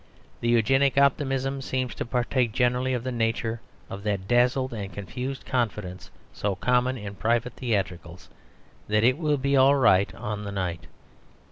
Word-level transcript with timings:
The 0.39 0.49
Eugenic 0.49 0.97
optimism 0.97 1.61
seems 1.61 1.93
to 1.93 2.07
partake 2.07 2.53
generally 2.53 2.95
of 2.95 3.03
the 3.03 3.11
nature 3.11 3.61
of 3.87 4.01
that 4.01 4.27
dazzled 4.27 4.73
and 4.73 4.91
confused 4.91 5.45
confidence, 5.45 6.09
so 6.33 6.55
common 6.55 6.97
in 6.97 7.13
private 7.13 7.53
theatricals, 7.53 8.27
that 8.87 9.03
it 9.03 9.19
will 9.19 9.37
be 9.37 9.55
all 9.55 9.75
right 9.75 10.11
on 10.15 10.43
the 10.43 10.51
night. 10.51 10.87